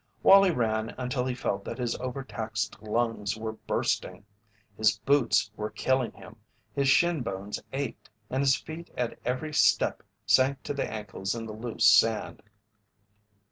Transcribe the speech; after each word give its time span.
Wallie 0.23 0.49
ran 0.49 0.95
until 0.97 1.27
he 1.27 1.35
felt 1.35 1.63
that 1.65 1.77
his 1.77 1.95
overtaxed 1.99 2.81
lungs 2.81 3.37
were 3.37 3.51
bursting. 3.51 4.25
His 4.75 4.97
boots 4.97 5.51
were 5.55 5.69
killing 5.69 6.11
him, 6.13 6.37
his 6.73 6.87
shin 6.89 7.21
bones 7.21 7.61
ached, 7.71 8.09
and 8.27 8.41
his 8.41 8.55
feet 8.55 8.89
at 8.97 9.19
every 9.25 9.53
step 9.53 10.01
sank 10.25 10.63
to 10.63 10.73
the 10.73 10.91
ankles 10.91 11.35
in 11.35 11.45
the 11.45 11.53
loose 11.53 11.85
sand. 11.85 12.41